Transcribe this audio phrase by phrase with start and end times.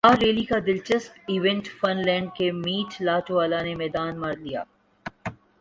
[0.03, 4.63] کارریلی کا دلچسپ event Fun Land کے میٹ لاٹوالہ نے میدان مار لیا